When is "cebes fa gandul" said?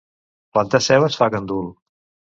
0.87-1.69